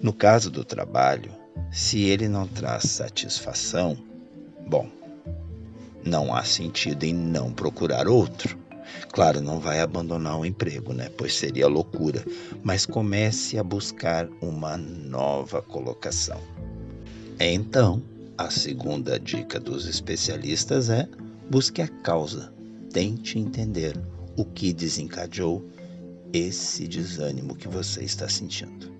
No 0.00 0.12
caso 0.12 0.50
do 0.50 0.64
trabalho, 0.64 1.32
se 1.72 2.02
ele 2.04 2.28
não 2.28 2.46
traz 2.46 2.84
satisfação, 2.84 3.96
bom, 4.66 4.88
não 6.04 6.34
há 6.34 6.44
sentido 6.44 7.04
em 7.04 7.14
não 7.14 7.52
procurar 7.52 8.08
outro. 8.08 8.58
Claro, 9.12 9.40
não 9.40 9.58
vai 9.58 9.80
abandonar 9.80 10.38
o 10.38 10.44
emprego, 10.44 10.92
né? 10.92 11.08
Pois 11.16 11.34
seria 11.34 11.66
loucura, 11.66 12.24
mas 12.62 12.84
comece 12.84 13.58
a 13.58 13.62
buscar 13.62 14.28
uma 14.40 14.76
nova 14.76 15.62
colocação. 15.62 16.40
Então, 17.40 18.02
a 18.36 18.50
segunda 18.50 19.18
dica 19.18 19.58
dos 19.58 19.86
especialistas 19.86 20.90
é 20.90 21.08
busque 21.50 21.80
a 21.80 21.88
causa. 21.88 22.52
Tente 22.92 23.38
entender 23.38 23.98
o 24.36 24.44
que 24.44 24.72
desencadeou 24.72 25.64
esse 26.32 26.86
desânimo 26.86 27.54
que 27.54 27.68
você 27.68 28.02
está 28.02 28.28
sentindo. 28.28 28.93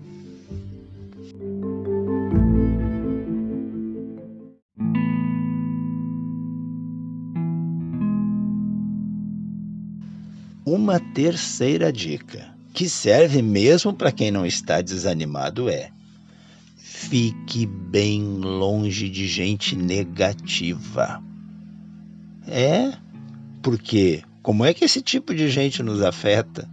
Uma 10.66 10.98
terceira 10.98 11.92
dica, 11.92 12.48
que 12.72 12.88
serve 12.88 13.42
mesmo 13.42 13.92
para 13.92 14.10
quem 14.10 14.30
não 14.30 14.46
está 14.46 14.80
desanimado, 14.80 15.68
é: 15.68 15.90
fique 16.78 17.66
bem 17.66 18.22
longe 18.22 19.10
de 19.10 19.26
gente 19.26 19.76
negativa. 19.76 21.22
É, 22.46 22.94
porque 23.62 24.22
como 24.42 24.64
é 24.64 24.72
que 24.72 24.86
esse 24.86 25.02
tipo 25.02 25.34
de 25.34 25.50
gente 25.50 25.82
nos 25.82 26.00
afeta? 26.00 26.66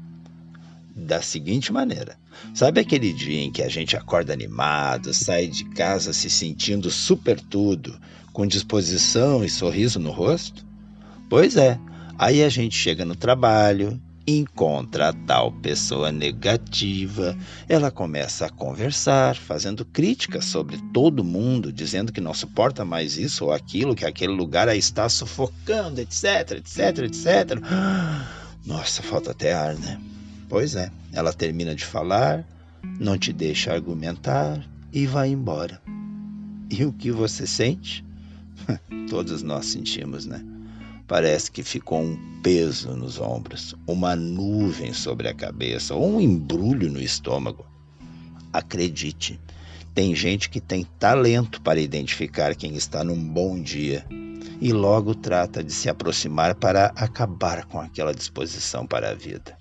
Da 0.95 1.21
seguinte 1.21 1.74
maneira: 1.74 2.17
sabe 2.53 2.79
aquele 2.79 3.12
dia 3.12 3.41
em 3.41 3.51
que 3.51 3.62
a 3.62 3.67
gente 3.67 3.98
acorda 3.98 4.31
animado, 4.31 5.13
sai 5.13 5.48
de 5.48 5.65
casa 5.65 6.13
se 6.13 6.29
sentindo 6.29 6.89
super 6.89 7.39
tudo, 7.41 8.00
com 8.31 8.48
disposição 8.48 9.43
e 9.43 9.50
sorriso 9.50 10.00
no 10.00 10.12
rosto? 10.12 10.65
Pois 11.29 11.57
é, 11.57 11.77
Aí 12.21 12.43
a 12.43 12.49
gente 12.49 12.77
chega 12.77 13.03
no 13.03 13.15
trabalho, 13.15 13.99
encontra 14.27 15.09
a 15.09 15.13
tal 15.13 15.51
pessoa 15.51 16.11
negativa, 16.11 17.35
ela 17.67 17.89
começa 17.89 18.45
a 18.45 18.49
conversar, 18.51 19.35
fazendo 19.35 19.83
críticas 19.83 20.45
sobre 20.45 20.77
todo 20.93 21.23
mundo, 21.23 21.73
dizendo 21.73 22.11
que 22.11 22.21
não 22.21 22.31
suporta 22.31 22.85
mais 22.85 23.17
isso 23.17 23.45
ou 23.45 23.51
aquilo, 23.51 23.95
que 23.95 24.05
aquele 24.05 24.34
lugar 24.34 24.69
a 24.69 24.75
está 24.75 25.10
sufocando, 25.10 25.99
etc, 25.99 26.51
etc, 26.57 26.99
etc. 27.05 27.60
Nossa, 28.67 29.01
falta 29.01 29.31
até 29.31 29.55
ar, 29.55 29.73
né? 29.73 29.99
Pois 30.47 30.75
é, 30.75 30.91
ela 31.12 31.34
termina 31.34 31.73
de 31.73 31.84
falar, 31.84 32.47
não 32.99 33.17
te 33.17 33.34
deixa 33.34 33.73
argumentar 33.73 34.63
e 34.93 35.07
vai 35.07 35.29
embora. 35.29 35.81
E 36.69 36.86
o 36.86 36.93
que 36.93 37.12
você 37.12 37.47
sente? 37.47 38.05
Todos 39.10 39.41
nós 39.41 39.65
sentimos, 39.65 40.27
né? 40.27 40.50
Parece 41.12 41.52
que 41.52 41.62
ficou 41.62 42.00
um 42.02 42.17
peso 42.41 42.95
nos 42.95 43.19
ombros, 43.19 43.76
uma 43.86 44.15
nuvem 44.15 44.93
sobre 44.93 45.28
a 45.28 45.34
cabeça 45.34 45.93
ou 45.93 46.15
um 46.15 46.21
embrulho 46.21 46.89
no 46.89 47.02
estômago. 47.02 47.65
Acredite, 48.54 49.38
tem 49.93 50.15
gente 50.15 50.50
que 50.50 50.62
tem 50.62 50.86
talento 50.97 51.62
para 51.62 51.82
identificar 51.82 52.56
quem 52.56 52.78
está 52.78 53.04
num 53.04 53.21
bom 53.21 53.62
dia 53.62 54.06
e 54.62 54.71
logo 54.71 55.13
trata 55.13 55.62
de 55.62 55.74
se 55.74 55.89
aproximar 55.89 56.56
para 56.56 56.93
acabar 56.95 57.65
com 57.65 57.82
aquela 57.82 58.13
disposição 58.13 58.88
para 58.88 59.10
a 59.10 59.13
vida. 59.13 59.58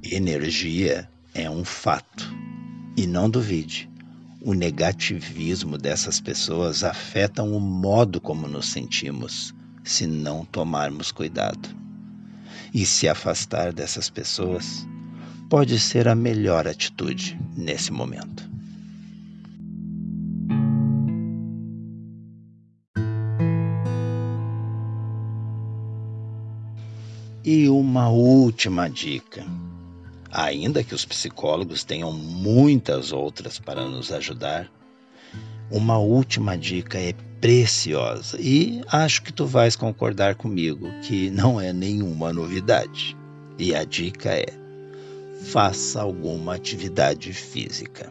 Energia 0.00 1.10
é 1.34 1.50
um 1.50 1.64
fato. 1.64 2.32
E 2.96 3.04
não 3.04 3.28
duvide, 3.28 3.90
o 4.40 4.54
negativismo 4.54 5.76
dessas 5.76 6.20
pessoas 6.20 6.84
afeta 6.84 7.42
o 7.42 7.58
modo 7.58 8.20
como 8.20 8.46
nos 8.46 8.68
sentimos 8.68 9.52
se 9.84 10.06
não 10.06 10.44
tomarmos 10.46 11.12
cuidado. 11.12 11.68
E 12.72 12.84
se 12.84 13.06
afastar 13.06 13.72
dessas 13.72 14.10
pessoas 14.10 14.86
pode 15.48 15.78
ser 15.78 16.08
a 16.08 16.14
melhor 16.14 16.66
atitude 16.66 17.38
nesse 17.56 17.92
momento. 17.92 18.48
E 27.44 27.68
uma 27.68 28.08
última 28.08 28.88
dica. 28.88 29.46
Ainda 30.32 30.82
que 30.82 30.94
os 30.94 31.04
psicólogos 31.04 31.84
tenham 31.84 32.10
muitas 32.10 33.12
outras 33.12 33.60
para 33.60 33.86
nos 33.86 34.10
ajudar, 34.10 34.68
uma 35.70 35.98
última 35.98 36.56
dica 36.58 36.98
é 36.98 37.12
preciosa 37.44 38.38
e 38.40 38.80
acho 38.90 39.20
que 39.20 39.30
tu 39.30 39.44
vais 39.44 39.76
concordar 39.76 40.34
comigo 40.34 40.90
que 41.02 41.28
não 41.28 41.60
é 41.60 41.74
nenhuma 41.74 42.32
novidade. 42.32 43.14
E 43.58 43.74
a 43.74 43.84
dica 43.84 44.30
é: 44.30 44.46
faça 45.52 46.00
alguma 46.00 46.54
atividade 46.54 47.34
física. 47.34 48.10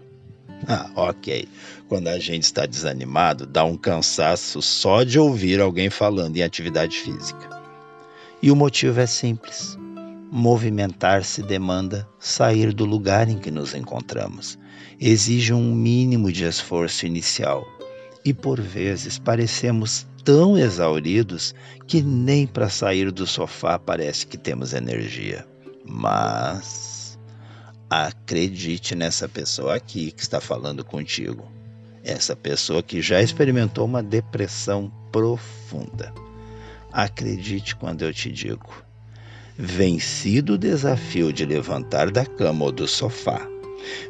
Ah, 0.67 0.87
ok. 0.95 1.49
Quando 1.89 2.09
a 2.09 2.19
gente 2.19 2.43
está 2.43 2.67
desanimado, 2.67 3.47
dá 3.47 3.65
um 3.65 3.75
cansaço 3.75 4.61
só 4.61 5.01
de 5.01 5.17
ouvir 5.17 5.59
alguém 5.59 5.89
falando 5.89 6.37
em 6.37 6.43
atividade 6.43 6.99
física. 6.99 7.49
E 8.39 8.51
o 8.51 8.55
motivo 8.55 8.99
é 8.99 9.07
simples. 9.07 9.75
Movimentar-se 10.31 11.41
demanda 11.41 12.07
sair 12.19 12.71
do 12.71 12.85
lugar 12.85 13.27
em 13.27 13.39
que 13.39 13.49
nos 13.49 13.73
encontramos. 13.73 14.59
Exige 14.99 15.53
um 15.53 15.73
mínimo 15.73 16.31
de 16.31 16.43
esforço 16.43 17.07
inicial 17.07 17.65
e 18.25 18.33
por 18.33 18.59
vezes 18.61 19.19
parecemos 19.19 20.05
tão 20.23 20.57
exauridos 20.57 21.53
que 21.85 22.01
nem 22.01 22.47
para 22.47 22.69
sair 22.69 23.11
do 23.11 23.27
sofá 23.27 23.77
parece 23.77 24.25
que 24.25 24.37
temos 24.37 24.73
energia. 24.73 25.45
Mas 25.85 27.19
acredite 27.89 28.95
nessa 28.95 29.27
pessoa 29.27 29.75
aqui 29.75 30.11
que 30.11 30.21
está 30.21 30.39
falando 30.39 30.83
contigo. 30.83 31.51
Essa 32.03 32.35
pessoa 32.35 32.81
que 32.81 33.01
já 33.01 33.21
experimentou 33.21 33.85
uma 33.85 34.01
depressão 34.01 34.91
profunda. 35.11 36.13
Acredite 36.91 37.75
quando 37.75 38.03
eu 38.03 38.13
te 38.13 38.31
digo. 38.31 38.71
Vencido 39.57 40.53
o 40.53 40.57
desafio 40.57 41.31
de 41.31 41.45
levantar 41.45 42.09
da 42.09 42.25
cama 42.25 42.65
ou 42.65 42.71
do 42.71 42.87
sofá, 42.87 43.47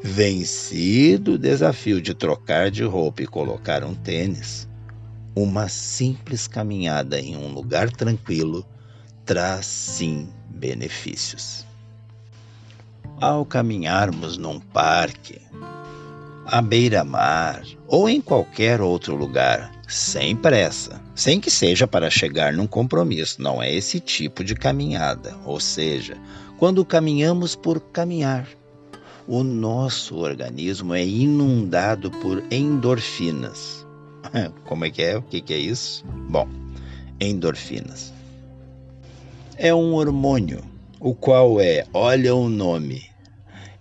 Vencido 0.01 1.33
o 1.33 1.37
desafio 1.37 2.01
de 2.01 2.13
trocar 2.13 2.69
de 2.69 2.83
roupa 2.83 3.23
e 3.23 3.27
colocar 3.27 3.83
um 3.83 3.95
tênis, 3.95 4.67
uma 5.35 5.67
simples 5.67 6.47
caminhada 6.47 7.19
em 7.19 7.35
um 7.35 7.47
lugar 7.47 7.89
tranquilo 7.89 8.65
traz 9.25 9.65
sim 9.65 10.29
benefícios. 10.49 11.65
Ao 13.19 13.45
caminharmos 13.45 14.37
num 14.37 14.59
parque, 14.59 15.39
à 16.45 16.61
beira-mar 16.61 17.63
ou 17.87 18.09
em 18.09 18.19
qualquer 18.19 18.81
outro 18.81 19.15
lugar, 19.15 19.71
sem 19.87 20.35
pressa, 20.35 21.01
sem 21.15 21.39
que 21.39 21.49
seja 21.49 21.87
para 21.87 22.09
chegar 22.09 22.53
num 22.53 22.67
compromisso, 22.67 23.41
não 23.41 23.61
é 23.61 23.73
esse 23.73 23.99
tipo 23.99 24.43
de 24.43 24.55
caminhada, 24.55 25.35
ou 25.45 25.59
seja, 25.59 26.17
quando 26.57 26.83
caminhamos 26.83 27.55
por 27.55 27.79
caminhar 27.79 28.47
o 29.27 29.43
nosso 29.43 30.17
organismo 30.17 30.93
é 30.93 31.05
inundado 31.05 32.11
por 32.11 32.43
endorfinas. 32.51 33.85
Como 34.65 34.85
é 34.85 34.89
que 34.89 35.01
é? 35.01 35.17
O 35.17 35.21
que 35.21 35.53
é 35.53 35.57
isso? 35.57 36.05
Bom, 36.29 36.47
endorfinas. 37.19 38.13
É 39.57 39.73
um 39.73 39.93
hormônio, 39.93 40.63
o 40.99 41.13
qual 41.13 41.61
é, 41.61 41.85
olha 41.93 42.33
o 42.33 42.49
nome, 42.49 43.03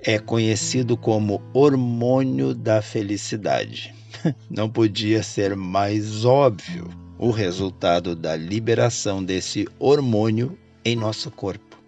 é 0.01 0.19
conhecido 0.19 0.97
como 0.97 1.41
hormônio 1.55 2.55
da 2.55 2.83
felicidade. 2.83 3.95
não 4.51 4.69
podia 4.69 5.23
ser 5.23 5.57
mais 5.57 6.25
óbvio 6.25 6.89
o 7.19 7.31
resultado 7.31 8.17
da 8.17 8.37
liberação 8.37 9.25
desse 9.25 9.67
hormônio 9.79 10.59
em 10.85 10.97
nosso 10.97 11.31
corpo. 11.31 11.79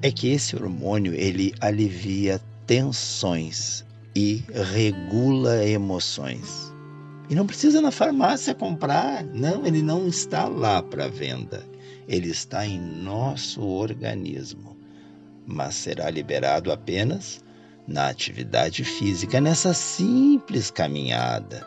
É 0.00 0.10
que 0.12 0.28
esse 0.28 0.54
hormônio 0.54 1.12
ele 1.14 1.52
alivia 1.60 2.40
tensões 2.66 3.84
e 4.14 4.44
regula 4.72 5.66
emoções. 5.66 6.72
E 7.28 7.34
não 7.34 7.46
precisa 7.46 7.80
na 7.80 7.90
farmácia 7.90 8.54
comprar, 8.54 9.24
não, 9.24 9.66
ele 9.66 9.82
não 9.82 10.06
está 10.06 10.46
lá 10.46 10.82
para 10.82 11.08
venda. 11.08 11.62
Ele 12.06 12.30
está 12.30 12.66
em 12.66 12.80
nosso 12.80 13.62
organismo, 13.62 14.76
mas 15.46 15.74
será 15.74 16.08
liberado 16.08 16.72
apenas 16.72 17.44
na 17.86 18.08
atividade 18.08 18.84
física, 18.84 19.40
nessa 19.40 19.74
simples 19.74 20.70
caminhada. 20.70 21.66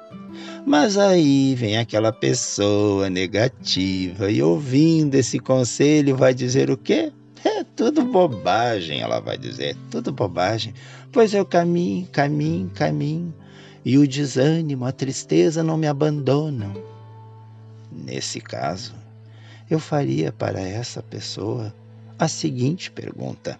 Mas 0.65 0.97
aí 0.97 1.55
vem 1.55 1.77
aquela 1.77 2.11
pessoa 2.11 3.09
negativa 3.09 4.31
e 4.31 4.41
ouvindo 4.41 5.15
esse 5.15 5.39
conselho 5.39 6.15
vai 6.15 6.33
dizer 6.33 6.69
o 6.69 6.77
quê? 6.77 7.11
É 7.45 7.63
tudo 7.63 8.03
bobagem, 8.03 9.01
ela 9.01 9.19
vai 9.19 9.37
dizer, 9.37 9.75
tudo 9.89 10.11
bobagem, 10.11 10.73
pois 11.11 11.33
eu 11.33 11.45
caminho, 11.45 12.07
caminho, 12.11 12.69
caminho, 12.69 13.33
e 13.83 13.97
o 13.97 14.07
desânimo, 14.07 14.85
a 14.85 14.91
tristeza 14.91 15.63
não 15.63 15.75
me 15.75 15.87
abandonam. 15.87 16.71
Nesse 17.91 18.39
caso, 18.39 18.93
eu 19.69 19.79
faria 19.79 20.31
para 20.31 20.59
essa 20.59 21.01
pessoa 21.01 21.73
a 22.19 22.27
seguinte 22.27 22.91
pergunta: 22.91 23.59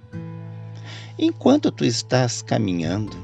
Enquanto 1.18 1.72
tu 1.72 1.84
estás 1.84 2.42
caminhando, 2.42 3.18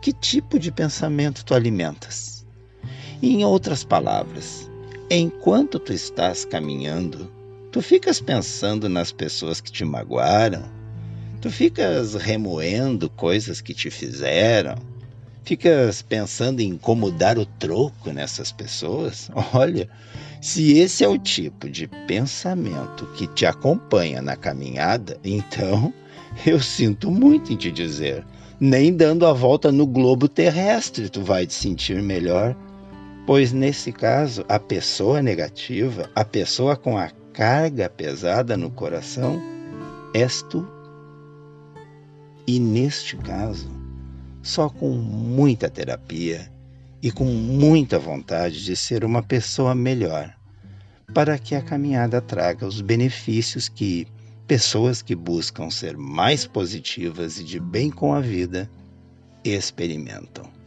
que 0.00 0.12
tipo 0.12 0.58
de 0.58 0.70
pensamento 0.70 1.44
tu 1.44 1.54
alimentas? 1.54 2.46
Em 3.22 3.44
outras 3.44 3.84
palavras, 3.84 4.70
enquanto 5.10 5.78
tu 5.78 5.92
estás 5.92 6.44
caminhando, 6.44 7.30
tu 7.70 7.80
ficas 7.80 8.20
pensando 8.20 8.88
nas 8.88 9.12
pessoas 9.12 9.60
que 9.60 9.70
te 9.70 9.84
magoaram, 9.84 10.64
tu 11.40 11.50
ficas 11.50 12.14
remoendo 12.14 13.08
coisas 13.08 13.60
que 13.60 13.72
te 13.72 13.90
fizeram, 13.90 14.74
ficas 15.44 16.02
pensando 16.02 16.60
em 16.60 16.76
como 16.76 17.10
dar 17.10 17.38
o 17.38 17.46
troco 17.46 18.12
nessas 18.12 18.50
pessoas? 18.50 19.30
Olha, 19.54 19.88
se 20.40 20.78
esse 20.78 21.04
é 21.04 21.08
o 21.08 21.18
tipo 21.18 21.68
de 21.68 21.86
pensamento 22.08 23.06
que 23.16 23.26
te 23.28 23.46
acompanha 23.46 24.20
na 24.20 24.36
caminhada, 24.36 25.18
então 25.22 25.94
eu 26.44 26.60
sinto 26.60 27.10
muito 27.10 27.52
em 27.52 27.56
te 27.56 27.70
dizer. 27.70 28.24
Nem 28.58 28.94
dando 28.94 29.26
a 29.26 29.32
volta 29.32 29.72
no 29.72 29.86
globo 29.86 30.28
terrestre 30.28 31.08
tu 31.08 31.22
vai 31.22 31.46
te 31.46 31.54
sentir 31.54 32.02
melhor, 32.02 32.54
pois 33.26 33.52
nesse 33.52 33.90
caso, 33.90 34.44
a 34.48 34.58
pessoa 34.58 35.22
negativa, 35.22 36.10
a 36.14 36.24
pessoa 36.24 36.76
com 36.76 36.98
a 36.98 37.08
carga 37.32 37.88
pesada 37.88 38.56
no 38.56 38.70
coração, 38.70 39.40
és 40.14 40.42
tu. 40.42 40.66
E 42.46 42.58
neste 42.58 43.16
caso, 43.16 43.70
só 44.42 44.68
com 44.68 44.90
muita 44.90 45.70
terapia 45.70 46.50
e 47.02 47.10
com 47.10 47.24
muita 47.24 47.98
vontade 47.98 48.64
de 48.64 48.76
ser 48.76 49.04
uma 49.04 49.22
pessoa 49.22 49.74
melhor, 49.74 50.34
para 51.14 51.38
que 51.38 51.54
a 51.54 51.62
caminhada 51.62 52.20
traga 52.20 52.66
os 52.66 52.80
benefícios 52.80 53.68
que 53.68 54.06
pessoas 54.46 55.00
que 55.00 55.14
buscam 55.14 55.70
ser 55.70 55.96
mais 55.96 56.46
positivas 56.46 57.38
e 57.38 57.44
de 57.44 57.60
bem 57.60 57.90
com 57.90 58.12
a 58.12 58.20
vida 58.20 58.68
experimentam. 59.44 60.59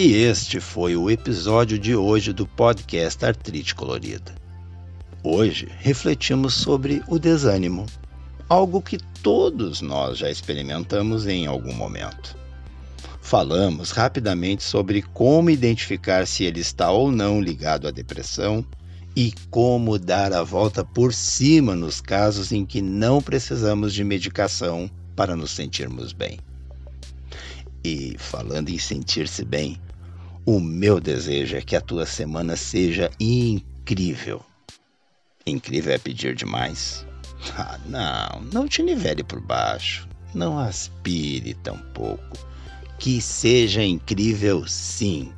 E 0.00 0.14
este 0.14 0.60
foi 0.60 0.94
o 0.96 1.10
episódio 1.10 1.76
de 1.76 1.96
hoje 1.96 2.32
do 2.32 2.46
podcast 2.46 3.24
Artrite 3.24 3.74
Colorida. 3.74 4.32
Hoje 5.24 5.68
refletimos 5.80 6.54
sobre 6.54 7.02
o 7.08 7.18
desânimo, 7.18 7.84
algo 8.48 8.80
que 8.80 8.96
todos 8.96 9.80
nós 9.80 10.18
já 10.18 10.30
experimentamos 10.30 11.26
em 11.26 11.48
algum 11.48 11.74
momento. 11.74 12.36
Falamos 13.20 13.90
rapidamente 13.90 14.62
sobre 14.62 15.02
como 15.02 15.50
identificar 15.50 16.28
se 16.28 16.44
ele 16.44 16.60
está 16.60 16.92
ou 16.92 17.10
não 17.10 17.40
ligado 17.40 17.88
à 17.88 17.90
depressão 17.90 18.64
e 19.16 19.34
como 19.50 19.98
dar 19.98 20.32
a 20.32 20.44
volta 20.44 20.84
por 20.84 21.12
cima 21.12 21.74
nos 21.74 22.00
casos 22.00 22.52
em 22.52 22.64
que 22.64 22.80
não 22.80 23.20
precisamos 23.20 23.92
de 23.92 24.04
medicação 24.04 24.88
para 25.16 25.34
nos 25.34 25.50
sentirmos 25.50 26.12
bem. 26.12 26.38
E 27.82 28.14
falando 28.16 28.68
em 28.68 28.78
sentir-se 28.78 29.44
bem, 29.44 29.80
o 30.48 30.58
meu 30.58 30.98
desejo 30.98 31.58
é 31.58 31.60
que 31.60 31.76
a 31.76 31.80
tua 31.80 32.06
semana 32.06 32.56
seja 32.56 33.10
incrível. 33.20 34.42
Incrível 35.46 35.92
é 35.92 35.98
pedir 35.98 36.34
demais? 36.34 37.06
Ah, 37.54 37.78
não, 37.84 38.40
não 38.50 38.66
te 38.66 38.82
nivele 38.82 39.22
por 39.22 39.42
baixo. 39.42 40.08
Não 40.34 40.58
aspire 40.58 41.52
tão 41.52 41.76
pouco 41.92 42.38
que 42.98 43.20
seja 43.20 43.84
incrível, 43.84 44.66
sim. 44.66 45.30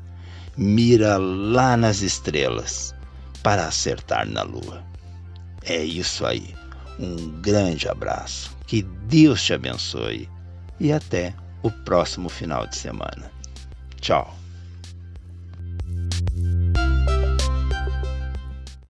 Mira 0.57 1.17
lá 1.17 1.77
nas 1.77 2.03
estrelas 2.03 2.95
para 3.43 3.67
acertar 3.67 4.29
na 4.29 4.45
lua. 4.45 4.85
É 5.65 5.83
isso 5.83 6.25
aí. 6.25 6.55
Um 7.01 7.41
grande 7.41 7.89
abraço. 7.89 8.57
Que 8.65 8.83
Deus 8.83 9.43
te 9.43 9.55
abençoe 9.55 10.29
e 10.79 10.93
até 10.93 11.35
o 11.65 11.71
próximo 11.71 12.29
final 12.29 12.65
de 12.65 12.77
semana. 12.77 13.29
Tchau. 14.01 14.40
Música 16.21 16.90